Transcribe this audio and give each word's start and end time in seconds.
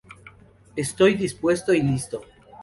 Estoy 0.75 1.13
dispuesto 1.13 1.75
y 1.75 1.83
listo. 1.83 2.21